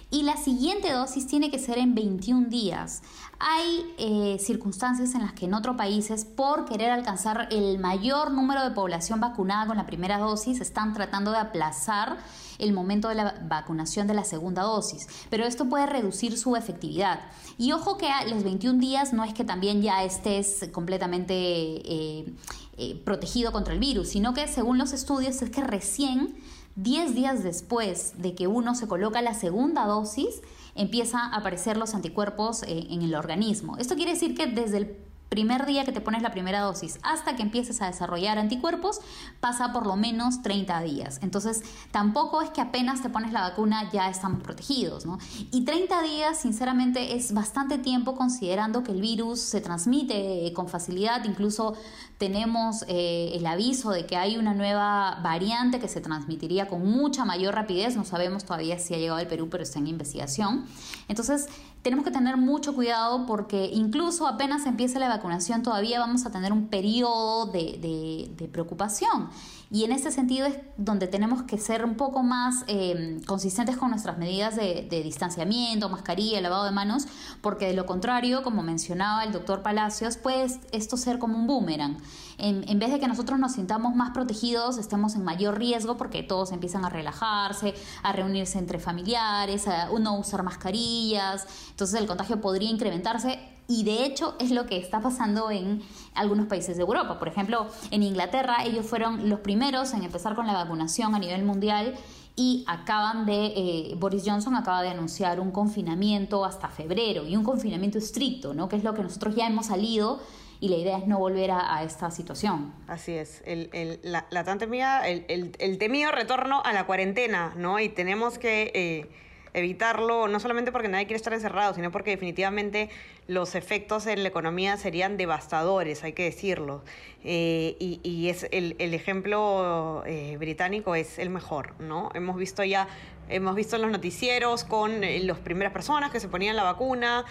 y 0.09 0.23
la 0.23 0.37
siguiente 0.37 0.91
dosis 0.91 1.27
tiene 1.27 1.51
que 1.51 1.59
ser 1.59 1.77
en 1.77 1.93
21 1.93 2.49
días. 2.49 3.03
Hay 3.37 3.85
eh, 3.99 4.37
circunstancias 4.39 5.13
en 5.13 5.21
las 5.21 5.33
que 5.33 5.45
en 5.45 5.53
otros 5.53 5.75
países, 5.77 6.25
por 6.25 6.65
querer 6.65 6.89
alcanzar 6.89 7.47
el 7.51 7.77
mayor 7.77 8.31
número 8.31 8.63
de 8.63 8.71
población 8.71 9.19
vacunada 9.19 9.67
con 9.67 9.77
la 9.77 9.85
primera 9.85 10.17
dosis, 10.17 10.61
están 10.61 10.93
tratando 10.93 11.29
de 11.29 11.37
aplazar 11.37 12.17
el 12.59 12.73
momento 12.73 13.09
de 13.09 13.15
la 13.15 13.35
vacunación 13.47 14.07
de 14.07 14.13
la 14.13 14.23
segunda 14.23 14.63
dosis, 14.63 15.07
pero 15.29 15.45
esto 15.45 15.67
puede 15.69 15.85
reducir 15.85 16.37
su 16.37 16.55
efectividad. 16.55 17.19
Y 17.57 17.71
ojo 17.71 17.97
que 17.97 18.09
a 18.09 18.25
los 18.25 18.43
21 18.43 18.79
días 18.79 19.13
no 19.13 19.23
es 19.23 19.33
que 19.33 19.43
también 19.43 19.81
ya 19.81 20.03
estés 20.03 20.69
completamente 20.71 21.33
eh, 21.33 22.33
eh, 22.77 23.01
protegido 23.03 23.51
contra 23.51 23.73
el 23.73 23.79
virus, 23.79 24.09
sino 24.09 24.33
que 24.33 24.47
según 24.47 24.77
los 24.77 24.93
estudios 24.93 25.41
es 25.41 25.49
que 25.49 25.61
recién 25.61 26.35
10 26.75 27.15
días 27.15 27.43
después 27.43 28.13
de 28.17 28.33
que 28.33 28.47
uno 28.47 28.75
se 28.75 28.87
coloca 28.87 29.21
la 29.21 29.33
segunda 29.33 29.85
dosis, 29.85 30.41
empieza 30.75 31.19
a 31.19 31.35
aparecer 31.35 31.77
los 31.77 31.93
anticuerpos 31.93 32.63
eh, 32.63 32.87
en 32.89 33.01
el 33.01 33.15
organismo. 33.15 33.77
Esto 33.77 33.95
quiere 33.95 34.13
decir 34.13 34.35
que 34.35 34.47
desde 34.47 34.77
el 34.77 34.97
primer 35.31 35.65
día 35.65 35.85
que 35.85 35.93
te 35.93 36.01
pones 36.01 36.21
la 36.21 36.31
primera 36.31 36.59
dosis 36.59 36.99
hasta 37.03 37.37
que 37.37 37.41
empieces 37.41 37.81
a 37.81 37.87
desarrollar 37.87 38.37
anticuerpos, 38.37 38.99
pasa 39.39 39.71
por 39.71 39.87
lo 39.87 39.95
menos 39.95 40.41
30 40.41 40.81
días. 40.81 41.19
Entonces, 41.23 41.63
tampoco 41.91 42.41
es 42.41 42.49
que 42.49 42.59
apenas 42.59 43.01
te 43.01 43.07
pones 43.07 43.31
la 43.31 43.39
vacuna 43.39 43.89
ya 43.93 44.09
estamos 44.09 44.43
protegidos, 44.43 45.05
¿no? 45.05 45.19
Y 45.51 45.63
30 45.63 46.01
días, 46.01 46.37
sinceramente, 46.37 47.15
es 47.15 47.33
bastante 47.33 47.77
tiempo 47.77 48.13
considerando 48.15 48.83
que 48.83 48.91
el 48.91 48.99
virus 48.99 49.39
se 49.39 49.61
transmite 49.61 50.51
con 50.53 50.67
facilidad, 50.67 51.23
incluso 51.23 51.77
tenemos 52.17 52.83
eh, 52.89 53.31
el 53.33 53.45
aviso 53.45 53.91
de 53.91 54.05
que 54.05 54.17
hay 54.17 54.37
una 54.37 54.53
nueva 54.53 55.21
variante 55.23 55.79
que 55.79 55.87
se 55.87 56.01
transmitiría 56.01 56.67
con 56.67 56.85
mucha 56.85 57.23
mayor 57.23 57.55
rapidez, 57.55 57.95
no 57.95 58.03
sabemos 58.03 58.43
todavía 58.43 58.77
si 58.79 58.95
ha 58.95 58.97
llegado 58.97 59.17
al 59.17 59.27
Perú, 59.27 59.47
pero 59.49 59.63
está 59.63 59.79
en 59.79 59.87
investigación. 59.87 60.65
Entonces, 61.07 61.47
tenemos 61.81 62.05
que 62.05 62.11
tener 62.11 62.37
mucho 62.37 62.75
cuidado 62.75 63.25
porque 63.25 63.69
incluso 63.73 64.27
apenas 64.27 64.65
empiece 64.65 64.99
la 64.99 65.07
vacunación 65.07 65.63
todavía 65.63 65.99
vamos 65.99 66.25
a 66.25 66.31
tener 66.31 66.51
un 66.51 66.67
periodo 66.67 67.47
de, 67.47 68.29
de 68.37 68.47
preocupación. 68.47 69.29
Y 69.73 69.85
en 69.85 69.93
ese 69.93 70.11
sentido 70.11 70.47
es 70.47 70.57
donde 70.75 71.07
tenemos 71.07 71.43
que 71.43 71.57
ser 71.57 71.85
un 71.85 71.95
poco 71.95 72.23
más 72.23 72.65
eh, 72.67 73.21
consistentes 73.25 73.77
con 73.77 73.91
nuestras 73.91 74.17
medidas 74.17 74.57
de, 74.57 74.85
distanciamiento, 75.01 75.87
mascarilla, 75.87 76.41
lavado 76.41 76.65
de 76.65 76.71
manos, 76.71 77.05
porque 77.39 77.67
de 77.67 77.73
lo 77.73 77.85
contrario, 77.85 78.43
como 78.43 78.63
mencionaba 78.63 79.23
el 79.23 79.31
doctor 79.31 79.61
Palacios, 79.63 80.17
puede 80.17 80.47
esto 80.73 80.97
ser 80.97 81.19
como 81.19 81.37
un 81.37 81.47
boomerang. 81.47 81.97
En, 82.37 82.79
vez 82.79 82.91
de 82.91 82.99
que 82.99 83.07
nosotros 83.07 83.39
nos 83.39 83.53
sintamos 83.53 83.95
más 83.95 84.09
protegidos, 84.09 84.77
estemos 84.77 85.15
en 85.15 85.23
mayor 85.23 85.57
riesgo 85.57 85.95
porque 85.95 86.21
todos 86.21 86.51
empiezan 86.51 86.83
a 86.83 86.89
relajarse, 86.89 87.73
a 88.03 88.11
reunirse 88.11 88.57
entre 88.59 88.77
familiares, 88.77 89.69
a 89.69 89.87
no 89.99 90.19
usar 90.19 90.43
mascarillas, 90.43 91.47
entonces 91.69 91.97
el 91.97 92.07
contagio 92.07 92.41
podría 92.41 92.69
incrementarse 92.69 93.39
y 93.71 93.83
de 93.83 94.03
hecho 94.03 94.35
es 94.39 94.51
lo 94.51 94.65
que 94.65 94.77
está 94.77 94.99
pasando 94.99 95.49
en 95.49 95.81
algunos 96.13 96.47
países 96.47 96.75
de 96.75 96.81
Europa. 96.81 97.17
Por 97.17 97.29
ejemplo, 97.29 97.67
en 97.89 98.03
Inglaterra 98.03 98.65
ellos 98.65 98.85
fueron 98.85 99.29
los 99.29 99.39
primeros 99.39 99.93
en 99.93 100.03
empezar 100.03 100.35
con 100.35 100.45
la 100.45 100.53
vacunación 100.53 101.15
a 101.15 101.19
nivel 101.19 101.45
mundial 101.45 101.95
y 102.35 102.65
acaban 102.67 103.25
de, 103.25 103.45
eh, 103.55 103.95
Boris 103.97 104.23
Johnson 104.25 104.55
acaba 104.55 104.81
de 104.81 104.89
anunciar 104.89 105.39
un 105.39 105.51
confinamiento 105.51 106.43
hasta 106.43 106.67
febrero 106.67 107.25
y 107.25 107.37
un 107.37 107.45
confinamiento 107.45 107.97
estricto, 107.97 108.53
¿no? 108.53 108.67
Que 108.67 108.75
es 108.75 108.83
lo 108.83 108.93
que 108.93 109.03
nosotros 109.03 109.35
ya 109.35 109.47
hemos 109.47 109.67
salido 109.67 110.19
y 110.59 110.67
la 110.67 110.75
idea 110.75 110.97
es 110.97 111.07
no 111.07 111.17
volver 111.17 111.51
a, 111.51 111.81
esta 111.83 112.11
situación. 112.11 112.73
Así 112.87 113.13
es, 113.13 113.41
el, 113.45 113.99
la, 114.03 114.43
tan 114.43 114.59
temida, 114.59 115.07
el, 115.07 115.77
temido 115.77 116.11
retorno 116.11 116.61
a 116.63 116.73
la 116.73 116.85
cuarentena, 116.85 117.53
¿no? 117.55 117.79
Y 117.79 117.87
tenemos 117.87 118.37
que... 118.37 118.71
Eh, 118.75 119.30
evitarlo, 119.53 120.27
no 120.27 120.39
solamente 120.39 120.71
porque 120.71 120.87
nadie 120.87 121.05
quiere 121.05 121.17
estar 121.17 121.33
encerrado, 121.33 121.73
sino 121.73 121.91
porque 121.91 122.11
definitivamente 122.11 122.89
los 123.27 123.55
efectos 123.55 124.07
en 124.07 124.23
la 124.23 124.29
economía 124.29 124.77
serían 124.77 125.17
devastadores, 125.17 126.03
hay 126.03 126.13
que 126.13 126.23
decirlo. 126.23 126.83
Eh, 127.23 127.75
y, 127.79 128.29
es 128.29 128.47
el, 128.51 128.75
ejemplo 128.79 130.03
eh, 130.05 130.37
británico 130.37 130.95
es 130.95 131.19
el 131.19 131.29
mejor, 131.29 131.79
¿no? 131.79 132.09
Hemos 132.13 132.35
visto 132.37 132.63
ya, 132.63 132.87
hemos 133.29 133.55
visto 133.55 133.75
en 133.75 133.83
los 133.83 133.91
noticieros 133.91 134.63
con 134.63 135.03
eh, 135.03 135.19
las 135.19 135.37
primeras 135.39 135.71
personas 135.71 136.11
que 136.11 136.19
se 136.19 136.27
ponían 136.27 136.55
la 136.55 136.63
vacuna, 136.63 137.25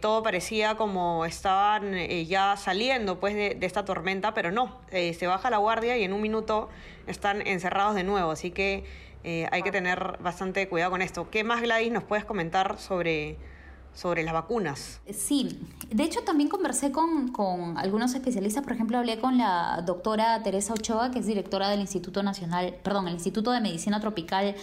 todo 0.00 0.22
parecía 0.22 0.76
como 0.76 1.26
estaban 1.26 1.94
ya 2.26 2.56
saliendo 2.56 3.20
pues 3.20 3.34
de, 3.34 3.54
de, 3.54 3.66
esta 3.66 3.84
tormenta, 3.84 4.32
pero 4.32 4.50
no, 4.50 4.80
se 4.90 5.26
baja 5.26 5.50
la 5.50 5.58
guardia 5.58 5.98
y 5.98 6.04
en 6.04 6.14
un 6.14 6.22
minuto 6.22 6.70
están 7.06 7.46
encerrados 7.46 7.94
de 7.94 8.02
nuevo, 8.02 8.30
así 8.30 8.52
que 8.52 8.84
hay 9.24 9.62
que 9.62 9.70
tener 9.70 10.18
bastante 10.20 10.68
cuidado 10.68 10.92
con 10.92 11.02
esto. 11.02 11.30
¿Qué 11.30 11.44
más, 11.44 11.62
Gladys, 11.62 11.92
nos 11.92 12.04
puedes 12.04 12.24
comentar 12.24 12.78
sobre, 12.78 13.38
sobre 13.94 14.22
las 14.22 14.32
vacunas. 14.32 15.00
Sí, 15.12 15.60
de 15.90 16.04
hecho 16.04 16.22
también 16.22 16.48
conversé 16.48 16.92
con, 16.92 17.28
con, 17.28 17.76
algunos 17.76 18.14
especialistas, 18.14 18.62
por 18.62 18.72
ejemplo 18.72 18.98
hablé 18.98 19.18
con 19.18 19.36
la 19.36 19.82
doctora 19.84 20.42
Teresa 20.42 20.74
Ochoa, 20.74 21.10
que 21.10 21.18
es 21.18 21.26
directora 21.26 21.68
del 21.68 21.80
Instituto 21.80 22.22
Nacional, 22.22 22.76
perdón, 22.82 23.08
el 23.08 23.14
Instituto 23.14 23.50
de 23.50 23.60
Medicina 23.60 24.00
Tropical 24.00 24.54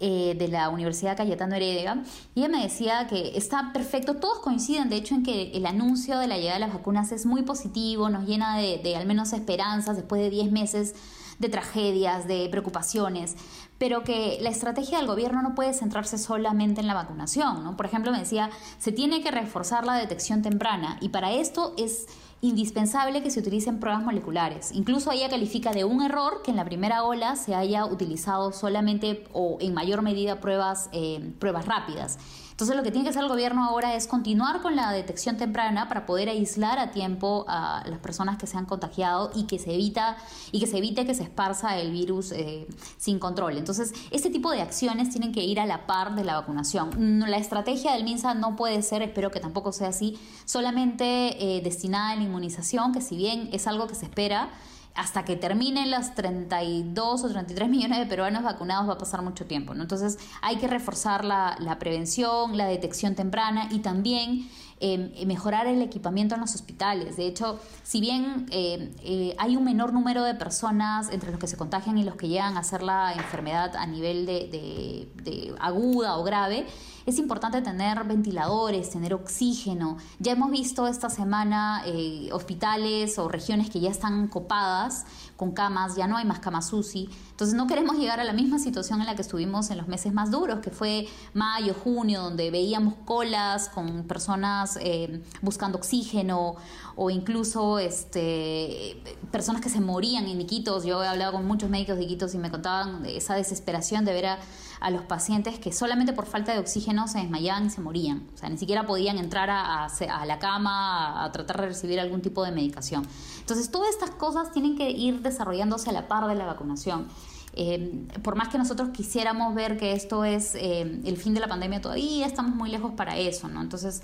eh, 0.00 0.34
de 0.38 0.48
la 0.48 0.70
Universidad 0.70 1.16
Cayetano 1.16 1.54
Heredia, 1.54 2.02
y 2.34 2.40
ella 2.40 2.48
me 2.48 2.62
decía 2.62 3.06
que 3.06 3.36
está 3.36 3.70
perfecto, 3.72 4.16
todos 4.16 4.38
coinciden 4.38 4.88
de 4.88 4.96
hecho 4.96 5.14
en 5.14 5.22
que 5.22 5.52
el 5.52 5.66
anuncio 5.66 6.18
de 6.18 6.26
la 6.26 6.38
llegada 6.38 6.54
de 6.54 6.66
las 6.66 6.72
vacunas 6.72 7.12
es 7.12 7.26
muy 7.26 7.42
positivo, 7.42 8.08
nos 8.08 8.26
llena 8.26 8.56
de, 8.56 8.78
de 8.78 8.96
al 8.96 9.06
menos 9.06 9.32
esperanzas 9.34 9.96
después 9.96 10.22
de 10.22 10.30
10 10.30 10.52
meses 10.52 10.94
de 11.40 11.48
tragedias, 11.48 12.28
de 12.28 12.48
preocupaciones, 12.50 13.34
pero 13.78 14.04
que 14.04 14.38
la 14.40 14.50
estrategia 14.50 14.98
del 14.98 15.06
gobierno 15.06 15.42
no 15.42 15.54
puede 15.54 15.72
centrarse 15.72 16.18
solamente 16.18 16.80
en 16.80 16.86
la 16.86 16.94
vacunación. 16.94 17.64
¿no? 17.64 17.76
Por 17.76 17.86
ejemplo, 17.86 18.12
me 18.12 18.18
decía, 18.18 18.50
se 18.78 18.92
tiene 18.92 19.22
que 19.22 19.30
reforzar 19.30 19.84
la 19.84 19.94
detección 19.94 20.42
temprana 20.42 20.98
y 21.00 21.08
para 21.08 21.32
esto 21.32 21.74
es 21.78 22.06
indispensable 22.42 23.22
que 23.22 23.30
se 23.30 23.40
utilicen 23.40 23.80
pruebas 23.80 24.02
moleculares. 24.02 24.72
Incluso 24.72 25.12
ella 25.12 25.28
califica 25.28 25.72
de 25.72 25.84
un 25.84 26.02
error 26.02 26.42
que 26.42 26.50
en 26.50 26.56
la 26.58 26.64
primera 26.64 27.04
ola 27.04 27.36
se 27.36 27.54
haya 27.54 27.84
utilizado 27.86 28.52
solamente 28.52 29.24
o 29.32 29.58
en 29.60 29.74
mayor 29.74 30.02
medida 30.02 30.40
pruebas, 30.40 30.90
eh, 30.92 31.32
pruebas 31.38 31.66
rápidas. 31.66 32.18
Entonces 32.60 32.76
lo 32.76 32.82
que 32.82 32.90
tiene 32.90 33.04
que 33.04 33.08
hacer 33.08 33.22
el 33.22 33.30
gobierno 33.30 33.64
ahora 33.64 33.94
es 33.94 34.06
continuar 34.06 34.60
con 34.60 34.76
la 34.76 34.92
detección 34.92 35.38
temprana 35.38 35.88
para 35.88 36.04
poder 36.04 36.28
aislar 36.28 36.78
a 36.78 36.90
tiempo 36.90 37.46
a 37.48 37.82
las 37.86 38.00
personas 38.00 38.36
que 38.36 38.46
se 38.46 38.58
han 38.58 38.66
contagiado 38.66 39.30
y 39.34 39.44
que 39.44 39.58
se 39.58 39.72
evita 39.72 40.18
y 40.52 40.60
que 40.60 40.66
se 40.66 40.76
evite 40.76 41.06
que 41.06 41.14
se 41.14 41.22
esparza 41.22 41.78
el 41.78 41.90
virus 41.90 42.32
eh, 42.32 42.68
sin 42.98 43.18
control. 43.18 43.56
Entonces 43.56 43.94
este 44.10 44.28
tipo 44.28 44.50
de 44.50 44.60
acciones 44.60 45.08
tienen 45.08 45.32
que 45.32 45.42
ir 45.42 45.58
a 45.58 45.64
la 45.64 45.86
par 45.86 46.14
de 46.14 46.22
la 46.22 46.34
vacunación. 46.34 47.20
La 47.30 47.38
estrategia 47.38 47.94
del 47.94 48.04
MINSA 48.04 48.34
no 48.34 48.56
puede 48.56 48.82
ser, 48.82 49.00
espero 49.00 49.30
que 49.30 49.40
tampoco 49.40 49.72
sea 49.72 49.88
así, 49.88 50.18
solamente 50.44 51.56
eh, 51.56 51.62
destinada 51.62 52.10
a 52.10 52.16
la 52.16 52.24
inmunización, 52.24 52.92
que 52.92 53.00
si 53.00 53.16
bien 53.16 53.48
es 53.54 53.66
algo 53.66 53.86
que 53.86 53.94
se 53.94 54.04
espera, 54.04 54.50
hasta 54.94 55.24
que 55.24 55.36
terminen 55.36 55.90
las 55.90 56.14
32 56.14 57.24
o 57.24 57.28
33 57.28 57.68
millones 57.68 57.98
de 57.98 58.06
peruanos 58.06 58.42
vacunados 58.42 58.88
va 58.88 58.94
a 58.94 58.98
pasar 58.98 59.22
mucho 59.22 59.46
tiempo. 59.46 59.74
¿no? 59.74 59.82
Entonces 59.82 60.18
hay 60.42 60.56
que 60.56 60.66
reforzar 60.66 61.24
la, 61.24 61.56
la 61.58 61.78
prevención, 61.78 62.56
la 62.56 62.66
detección 62.66 63.14
temprana 63.14 63.68
y 63.70 63.80
también 63.80 64.48
Em, 64.82 65.12
mejorar 65.26 65.66
el 65.66 65.82
equipamiento 65.82 66.34
en 66.34 66.40
los 66.40 66.54
hospitales. 66.54 67.18
De 67.18 67.26
hecho, 67.26 67.60
si 67.82 68.00
bien 68.00 68.46
eh, 68.50 68.90
eh, 69.02 69.36
hay 69.36 69.54
un 69.54 69.62
menor 69.62 69.92
número 69.92 70.24
de 70.24 70.34
personas 70.34 71.10
entre 71.10 71.30
los 71.30 71.38
que 71.38 71.46
se 71.46 71.58
contagian 71.58 71.98
y 71.98 72.02
los 72.02 72.16
que 72.16 72.28
llegan 72.28 72.56
a 72.56 72.60
hacer 72.60 72.82
la 72.82 73.12
enfermedad 73.12 73.76
a 73.76 73.86
nivel 73.86 74.24
de, 74.24 75.10
de 75.22 75.54
aguda 75.60 76.16
o 76.16 76.24
grave, 76.24 76.66
es 77.06 77.18
importante 77.18 77.60
tener 77.60 78.04
ventiladores, 78.04 78.90
tener 78.90 79.14
oxígeno. 79.14 79.98
Ya 80.18 80.32
hemos 80.32 80.50
visto 80.50 80.86
esta 80.86 81.10
semana 81.10 81.82
eh, 81.86 82.28
hospitales 82.32 83.18
o 83.18 83.28
regiones 83.28 83.68
que 83.68 83.80
ya 83.80 83.90
están 83.90 84.28
copadas 84.28 85.04
con 85.40 85.52
camas, 85.52 85.96
ya 85.96 86.06
no 86.06 86.18
hay 86.18 86.26
más 86.26 86.40
camas 86.40 86.70
UCI. 86.70 87.08
Entonces 87.30 87.56
no 87.56 87.66
queremos 87.66 87.96
llegar 87.96 88.20
a 88.20 88.24
la 88.24 88.34
misma 88.34 88.58
situación 88.58 89.00
en 89.00 89.06
la 89.06 89.14
que 89.14 89.22
estuvimos 89.22 89.70
en 89.70 89.78
los 89.78 89.88
meses 89.88 90.12
más 90.12 90.30
duros, 90.30 90.58
que 90.60 90.68
fue 90.68 91.08
mayo, 91.32 91.72
junio, 91.72 92.20
donde 92.20 92.50
veíamos 92.50 92.92
colas 93.06 93.70
con 93.70 94.04
personas 94.04 94.78
eh, 94.82 95.22
buscando 95.40 95.78
oxígeno 95.78 96.56
o 96.94 97.08
incluso 97.08 97.78
este, 97.78 99.02
personas 99.30 99.62
que 99.62 99.70
se 99.70 99.80
morían 99.80 100.26
en 100.26 100.42
Iquitos. 100.42 100.84
Yo 100.84 101.02
he 101.02 101.08
hablado 101.08 101.32
con 101.32 101.46
muchos 101.46 101.70
médicos 101.70 101.96
de 101.96 102.04
Iquitos 102.04 102.34
y 102.34 102.38
me 102.38 102.50
contaban 102.50 103.06
esa 103.06 103.34
desesperación 103.34 104.04
de 104.04 104.12
ver 104.12 104.26
a, 104.26 104.38
a 104.80 104.90
los 104.90 105.02
pacientes 105.02 105.58
que 105.58 105.72
solamente 105.72 106.12
por 106.12 106.26
falta 106.26 106.52
de 106.52 106.58
oxígeno 106.58 107.06
se 107.06 107.18
desmayaban 107.18 107.66
y 107.66 107.70
se 107.70 107.80
morían. 107.80 108.26
O 108.34 108.38
sea, 108.38 108.48
ni 108.48 108.56
siquiera 108.56 108.86
podían 108.86 109.18
entrar 109.18 109.50
a, 109.50 109.84
a, 109.86 110.26
la 110.26 110.38
cama 110.38 111.22
a 111.22 111.32
tratar 111.32 111.60
de 111.60 111.68
recibir 111.68 112.00
algún 112.00 112.22
tipo 112.22 112.42
de 112.44 112.50
medicación. 112.50 113.06
Entonces, 113.40 113.70
todas 113.70 113.90
estas 113.90 114.10
cosas 114.10 114.52
tienen 114.52 114.76
que 114.76 114.90
ir 114.90 115.20
desarrollándose 115.20 115.90
a 115.90 115.92
la 115.92 116.08
par 116.08 116.26
de 116.26 116.34
la 116.34 116.46
vacunación. 116.46 117.08
Eh, 117.52 118.06
por 118.22 118.36
más 118.36 118.48
que 118.48 118.58
nosotros 118.58 118.90
quisiéramos 118.90 119.54
ver 119.54 119.76
que 119.76 119.92
esto 119.92 120.24
es 120.24 120.54
eh, 120.54 121.00
el 121.04 121.16
fin 121.16 121.34
de 121.34 121.40
la 121.40 121.48
pandemia, 121.48 121.80
todavía 121.80 122.26
estamos 122.26 122.54
muy 122.54 122.70
lejos 122.70 122.92
para 122.92 123.16
eso, 123.18 123.48
¿no? 123.48 123.60
Entonces, 123.60 124.02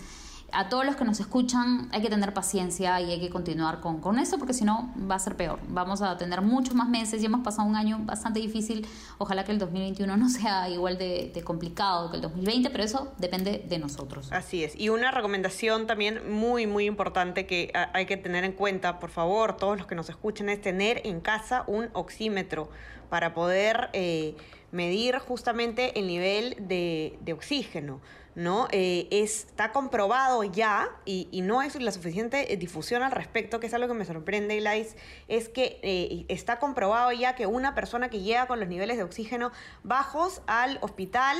a 0.52 0.68
todos 0.68 0.84
los 0.86 0.96
que 0.96 1.04
nos 1.04 1.20
escuchan 1.20 1.88
hay 1.92 2.00
que 2.02 2.08
tener 2.08 2.32
paciencia 2.32 3.00
y 3.00 3.10
hay 3.10 3.20
que 3.20 3.30
continuar 3.30 3.80
con, 3.80 4.00
con 4.00 4.18
eso 4.18 4.38
porque 4.38 4.54
si 4.54 4.64
no 4.64 4.92
va 5.10 5.16
a 5.16 5.18
ser 5.18 5.36
peor. 5.36 5.58
Vamos 5.68 6.02
a 6.02 6.16
tener 6.16 6.40
muchos 6.40 6.74
más 6.74 6.88
meses 6.88 7.22
y 7.22 7.26
hemos 7.26 7.42
pasado 7.42 7.68
un 7.68 7.76
año 7.76 7.98
bastante 8.00 8.40
difícil. 8.40 8.86
Ojalá 9.18 9.44
que 9.44 9.52
el 9.52 9.58
2021 9.58 10.16
no 10.16 10.28
sea 10.28 10.68
igual 10.68 10.98
de, 10.98 11.32
complicado 11.44 12.10
que 12.10 12.16
el 12.16 12.22
2020, 12.22 12.70
pero 12.70 12.84
eso 12.84 13.12
depende 13.18 13.64
de 13.68 13.78
nosotros. 13.78 14.32
Así 14.32 14.64
es. 14.64 14.78
Y 14.78 14.88
una 14.88 15.10
recomendación 15.10 15.86
también 15.86 16.32
muy, 16.32 16.66
muy 16.66 16.86
importante 16.86 17.46
que 17.46 17.72
hay 17.92 18.06
que 18.06 18.16
tener 18.16 18.44
en 18.44 18.52
cuenta, 18.52 18.98
por 18.98 19.10
favor, 19.10 19.56
todos 19.56 19.76
los 19.76 19.86
que 19.86 19.94
nos 19.94 20.08
escuchen, 20.08 20.48
es 20.48 20.60
tener 20.60 21.02
en 21.04 21.20
casa 21.20 21.64
un 21.66 21.88
oxímetro 21.92 22.68
para 23.10 23.34
poder 23.34 23.90
eh, 23.92 24.34
medir 24.72 25.18
justamente 25.18 25.98
el 25.98 26.06
nivel 26.06 26.56
de, 26.60 27.18
de 27.20 27.32
oxígeno. 27.32 28.00
¿No? 28.36 28.68
Eh, 28.70 29.08
está 29.10 29.72
comprobado 29.72 30.44
ya, 30.44 30.90
y, 31.06 31.26
no 31.42 31.62
es 31.62 31.80
la 31.80 31.90
suficiente 31.90 32.52
eh, 32.52 32.56
difusión 32.58 33.02
al 33.02 33.10
respecto, 33.10 33.58
que 33.58 33.66
es 33.66 33.74
algo 33.74 33.88
que 33.88 33.94
me 33.94 34.04
sorprende, 34.04 34.60
Lais, 34.60 34.94
es 35.26 35.48
que 35.48 35.80
eh, 35.82 36.26
está 36.28 36.58
comprobado 36.58 37.10
ya 37.12 37.34
que 37.34 37.46
una 37.46 37.74
persona 37.74 38.10
que 38.10 38.20
llega 38.20 38.46
con 38.46 38.60
los 38.60 38.68
niveles 38.68 38.98
de 38.98 39.04
oxígeno 39.04 39.52
bajos 39.84 40.42
al 40.46 40.78
hospital 40.82 41.38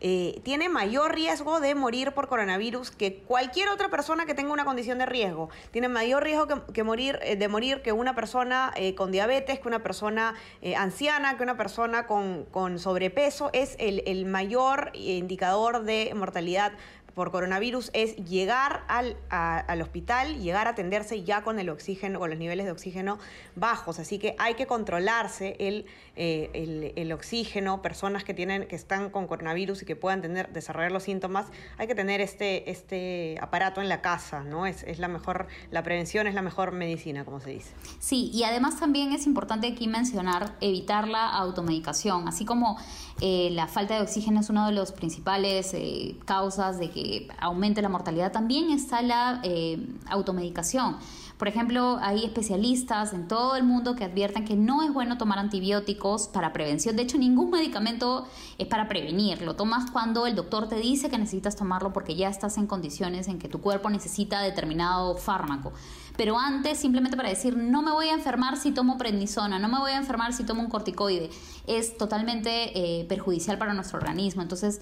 eh, 0.00 0.40
tiene 0.44 0.68
mayor 0.68 1.14
riesgo 1.14 1.60
de 1.60 1.74
morir 1.74 2.12
por 2.12 2.28
coronavirus 2.28 2.90
que 2.90 3.16
cualquier 3.16 3.68
otra 3.68 3.88
persona 3.88 4.26
que 4.26 4.34
tenga 4.34 4.52
una 4.52 4.64
condición 4.64 4.98
de 4.98 5.06
riesgo. 5.06 5.50
Tiene 5.70 5.88
mayor 5.88 6.22
riesgo 6.22 6.46
que, 6.72 6.82
morir, 6.84 7.18
eh, 7.22 7.36
de 7.36 7.48
morir 7.48 7.82
que 7.82 7.92
una 7.92 8.14
persona 8.14 8.72
eh, 8.76 8.94
con 8.94 9.10
diabetes, 9.10 9.58
que 9.58 9.68
una 9.68 9.82
persona 9.82 10.34
anciana, 10.76 11.36
que 11.36 11.42
una 11.42 11.56
persona 11.56 12.06
con, 12.06 12.44
con 12.50 12.78
sobrepeso. 12.78 13.50
Es 13.52 13.76
el, 13.78 14.02
el 14.06 14.26
mayor 14.26 14.90
indicador 14.94 15.84
de 15.84 16.12
mortalidad 16.14 16.72
por 17.18 17.32
coronavirus 17.32 17.90
es 17.94 18.14
llegar 18.14 18.84
al, 18.86 19.16
al, 19.28 19.82
hospital, 19.82 20.38
llegar 20.38 20.68
a 20.68 20.70
atenderse 20.70 21.24
ya 21.24 21.42
con 21.42 21.58
el 21.58 21.68
oxígeno, 21.68 22.20
con 22.20 22.30
los 22.30 22.38
niveles 22.38 22.64
de 22.64 22.70
oxígeno 22.70 23.18
bajos. 23.56 23.98
Así 23.98 24.20
que 24.20 24.36
hay 24.38 24.54
que 24.54 24.68
controlarse 24.68 25.56
el, 25.58 25.86
eh, 26.14 26.48
el, 26.54 26.92
el, 26.94 27.10
oxígeno, 27.10 27.82
personas 27.82 28.22
que, 28.22 28.34
tienen, 28.34 28.68
que 28.68 28.76
están 28.76 29.10
con 29.10 29.26
coronavirus 29.26 29.82
y 29.82 29.84
que 29.84 29.96
puedan 29.96 30.22
tener, 30.22 30.52
desarrollar 30.52 30.92
los 30.92 31.02
síntomas, 31.02 31.46
hay 31.76 31.88
que 31.88 31.96
tener 31.96 32.20
este, 32.20 32.70
este 32.70 33.36
aparato 33.40 33.80
en 33.80 33.88
la 33.88 34.00
casa, 34.00 34.44
¿no? 34.44 34.64
Es, 34.64 34.84
es 34.84 35.00
la 35.00 35.08
mejor, 35.08 35.48
la 35.72 35.82
prevención 35.82 36.28
es 36.28 36.34
la 36.34 36.42
mejor 36.42 36.70
medicina, 36.70 37.24
como 37.24 37.40
se 37.40 37.50
dice. 37.50 37.72
Sí, 37.98 38.30
y 38.32 38.44
además 38.44 38.78
también 38.78 39.12
es 39.12 39.26
importante 39.26 39.66
aquí 39.66 39.88
mencionar 39.88 40.54
evitar 40.60 41.08
la 41.08 41.28
automedicación, 41.30 42.28
así 42.28 42.44
como 42.44 42.78
eh, 43.20 43.48
la 43.50 43.66
falta 43.66 43.96
de 43.96 44.02
oxígeno 44.02 44.38
es 44.38 44.50
una 44.50 44.68
de 44.68 44.72
las 44.72 44.92
principales 44.92 45.74
eh, 45.74 46.16
causas 46.24 46.78
de 46.78 46.90
que 46.90 47.07
aumente 47.40 47.82
la 47.82 47.88
mortalidad, 47.88 48.32
también 48.32 48.70
está 48.70 49.02
la 49.02 49.40
eh, 49.42 49.78
automedicación. 50.08 50.96
Por 51.38 51.46
ejemplo, 51.46 51.98
hay 52.02 52.24
especialistas 52.24 53.12
en 53.12 53.28
todo 53.28 53.54
el 53.54 53.62
mundo 53.62 53.94
que 53.94 54.02
advierten 54.02 54.44
que 54.44 54.56
no 54.56 54.82
es 54.82 54.92
bueno 54.92 55.18
tomar 55.18 55.38
antibióticos 55.38 56.26
para 56.26 56.52
prevención. 56.52 56.96
De 56.96 57.02
hecho, 57.02 57.16
ningún 57.16 57.50
medicamento 57.50 58.26
es 58.58 58.66
para 58.66 58.88
prevenir. 58.88 59.42
Lo 59.42 59.54
tomas 59.54 59.88
cuando 59.92 60.26
el 60.26 60.34
doctor 60.34 60.68
te 60.68 60.74
dice 60.74 61.08
que 61.08 61.16
necesitas 61.16 61.54
tomarlo 61.54 61.92
porque 61.92 62.16
ya 62.16 62.28
estás 62.28 62.58
en 62.58 62.66
condiciones 62.66 63.28
en 63.28 63.38
que 63.38 63.48
tu 63.48 63.60
cuerpo 63.60 63.88
necesita 63.88 64.40
determinado 64.40 65.16
fármaco. 65.16 65.72
Pero 66.16 66.36
antes, 66.36 66.78
simplemente 66.78 67.16
para 67.16 67.28
decir, 67.28 67.56
no 67.56 67.82
me 67.82 67.92
voy 67.92 68.08
a 68.08 68.14
enfermar 68.14 68.56
si 68.56 68.72
tomo 68.72 68.98
prednisona, 68.98 69.60
no 69.60 69.68
me 69.68 69.78
voy 69.78 69.92
a 69.92 69.96
enfermar 69.98 70.32
si 70.32 70.42
tomo 70.42 70.62
un 70.62 70.68
corticoide, 70.68 71.30
es 71.68 71.96
totalmente 71.96 72.72
eh, 72.76 73.04
perjudicial 73.04 73.56
para 73.56 73.72
nuestro 73.72 73.98
organismo. 73.98 74.42
Entonces, 74.42 74.80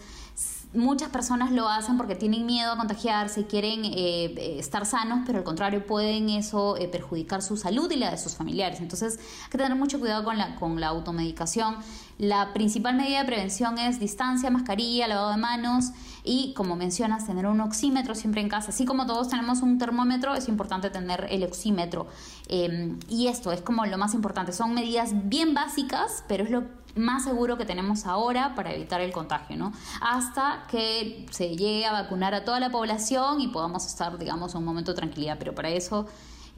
Muchas 0.75 1.09
personas 1.09 1.53
lo 1.53 1.69
hacen 1.69 1.97
porque 1.97 2.17
tienen 2.17 2.45
miedo 2.45 2.73
a 2.73 2.77
contagiarse, 2.77 3.47
quieren 3.47 3.85
eh, 3.85 3.93
eh, 3.95 4.57
estar 4.59 4.85
sanos, 4.85 5.21
pero 5.25 5.39
al 5.39 5.45
contrario 5.45 5.87
pueden 5.87 6.29
eso 6.29 6.77
eh, 6.77 6.89
perjudicar 6.89 7.41
su 7.41 7.57
salud 7.57 7.91
y 7.91 7.97
la 7.97 8.11
de 8.11 8.19
sus 8.19 8.35
familiares. 8.35 8.81
Entonces 8.81 9.19
hay 9.45 9.51
que 9.51 9.59
tener 9.59 9.75
mucho 9.77 9.99
cuidado 9.99 10.25
con 10.25 10.37
la, 10.37 10.57
con 10.57 10.79
la 10.81 10.89
automedicación. 10.89 11.77
La 12.19 12.53
principal 12.53 12.97
medida 12.97 13.21
de 13.21 13.25
prevención 13.25 13.79
es 13.79 14.01
distancia, 14.01 14.51
mascarilla, 14.51 15.07
lavado 15.07 15.31
de 15.31 15.37
manos 15.37 15.93
y, 16.25 16.53
como 16.55 16.75
mencionas, 16.75 17.27
tener 17.27 17.47
un 17.47 17.61
oxímetro 17.61 18.15
siempre 18.15 18.41
en 18.41 18.49
casa. 18.49 18.71
Así 18.71 18.85
como 18.85 19.07
todos 19.07 19.29
tenemos 19.29 19.63
un 19.63 19.79
termómetro, 19.79 20.35
es 20.35 20.49
importante 20.49 20.91
tener 20.91 21.27
el 21.31 21.45
oxímetro. 21.45 22.07
Em, 22.49 22.99
y 23.09 23.29
esto 23.29 23.53
es 23.53 23.63
como 23.63 23.87
lo 23.87 23.97
más 23.99 24.15
importante. 24.15 24.53
Son 24.53 24.75
medidas 24.75 25.11
bien 25.29 25.55
básicas, 25.55 26.25
pero 26.27 26.45
es 26.45 26.51
lo 26.51 26.65
más 26.97 27.25
seguro 27.25 27.57
que 27.57 27.65
tenemos 27.65 28.07
ahora 28.07 28.55
para 28.55 28.73
evitar 28.73 29.01
el 29.01 29.13
contagio, 29.13 29.57
¿no? 29.57 29.73
Hasta 30.01 30.65
que 30.69 31.27
se 31.31 31.51
llegue 31.51 31.87
a 31.87 31.93
vacunar 31.93 32.35
a 32.35 32.45
toda 32.45 32.59
la 32.59 32.71
población 32.71 33.41
y 33.41 33.49
podamos 33.49 33.87
estar, 33.87 34.19
digamos, 34.19 34.55
un 34.55 34.65
momento 34.65 34.93
de 34.93 34.97
tranquilidad, 34.97 35.37
pero 35.39 35.55
para 35.55 35.69
eso 35.69 36.07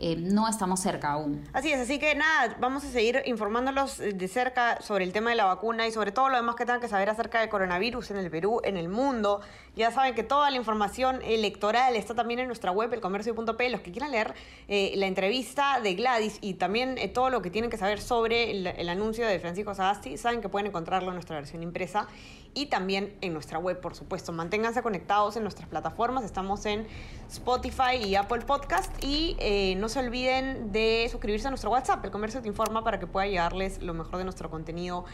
eh, 0.00 0.14
no 0.16 0.48
estamos 0.48 0.80
cerca 0.80 1.10
aún. 1.10 1.44
Así 1.52 1.72
es, 1.72 1.80
así 1.80 1.98
que 1.98 2.14
nada, 2.14 2.56
vamos 2.60 2.84
a 2.84 2.88
seguir 2.88 3.20
informándolos 3.26 3.98
de 3.98 4.28
cerca 4.28 4.80
sobre 4.80 5.04
el 5.04 5.12
tema 5.12 5.30
de 5.30 5.36
la 5.36 5.44
vacuna 5.44 5.88
y 5.88 5.92
sobre 5.92 6.12
todo 6.12 6.28
lo 6.28 6.36
demás 6.36 6.54
que 6.54 6.64
tengan 6.64 6.80
que 6.80 6.86
saber 6.86 7.10
acerca 7.10 7.40
del 7.40 7.48
coronavirus 7.48 8.12
en 8.12 8.18
el 8.18 8.30
Perú, 8.30 8.60
en 8.62 8.76
el 8.76 8.88
mundo. 8.88 9.40
Ya 9.74 9.90
saben 9.90 10.14
que 10.14 10.22
toda 10.22 10.50
la 10.50 10.56
información 10.56 11.20
electoral 11.22 11.96
está 11.96 12.14
también 12.14 12.38
en 12.38 12.46
nuestra 12.46 12.70
web, 12.70 12.92
elcomercio.p. 12.92 13.70
Los 13.70 13.80
que 13.80 13.90
quieran 13.90 14.12
leer 14.12 14.34
eh, 14.68 14.92
la 14.96 15.06
entrevista 15.06 15.80
de 15.80 15.94
Gladys 15.94 16.38
y 16.40 16.54
también 16.54 16.96
eh, 16.98 17.08
todo 17.08 17.28
lo 17.28 17.42
que 17.42 17.50
tienen 17.50 17.68
que 17.68 17.76
saber 17.76 18.00
sobre 18.00 18.52
el, 18.52 18.68
el 18.68 18.88
anuncio 18.88 19.26
de 19.26 19.40
Francisco 19.40 19.74
Sagasti, 19.74 20.16
saben 20.16 20.40
que 20.40 20.48
pueden 20.48 20.68
encontrarlo 20.68 21.08
en 21.08 21.14
nuestra 21.14 21.36
versión 21.36 21.62
impresa 21.64 22.06
y 22.54 22.66
también 22.66 23.14
en 23.20 23.32
nuestra 23.32 23.58
web, 23.58 23.80
por 23.80 23.94
supuesto. 23.94 24.32
Manténganse 24.32 24.82
conectados 24.82 25.36
en 25.36 25.42
nuestras 25.42 25.68
plataformas. 25.68 26.24
Estamos 26.24 26.66
en 26.66 26.86
Spotify 27.28 27.96
y 28.04 28.14
Apple 28.14 28.40
Podcast 28.40 28.92
y 29.02 29.36
eh, 29.38 29.74
no 29.76 29.88
se 29.88 30.00
olviden 30.00 30.72
de 30.72 31.08
suscribirse 31.10 31.46
a 31.46 31.50
nuestro 31.50 31.70
WhatsApp. 31.70 32.04
El 32.04 32.10
comercio 32.10 32.42
te 32.42 32.48
informa 32.48 32.82
para 32.84 32.98
que 32.98 33.06
pueda 33.06 33.26
llegarles 33.26 33.82
lo 33.82 33.94
mejor 33.94 34.18
de 34.18 34.24
nuestro 34.24 34.50
contenido 34.50 35.04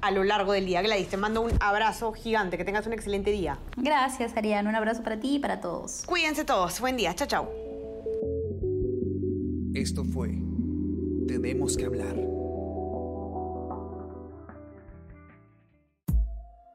a 0.00 0.10
lo 0.10 0.24
largo 0.24 0.52
del 0.52 0.66
día. 0.66 0.82
Gladys, 0.82 1.08
te 1.08 1.16
mando 1.16 1.40
un 1.40 1.52
abrazo 1.60 2.12
gigante. 2.12 2.58
Que 2.58 2.64
tengas 2.64 2.86
un 2.86 2.92
excelente 2.92 3.30
día. 3.30 3.58
Gracias, 3.76 4.36
Ariane. 4.36 4.68
Un 4.68 4.74
abrazo 4.74 5.02
para 5.02 5.18
ti 5.18 5.36
y 5.36 5.38
para 5.38 5.60
todos. 5.60 6.02
Cuídense 6.06 6.44
todos. 6.44 6.80
Buen 6.80 6.96
día. 6.96 7.14
Chao, 7.14 7.28
chao. 7.28 7.50
Esto 9.74 10.04
fue 10.04 10.38
Tenemos 11.26 11.76
que 11.76 11.86
hablar. 11.86 12.31